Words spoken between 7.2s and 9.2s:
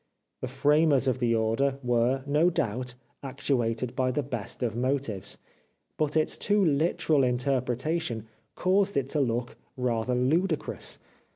interpretation caused it to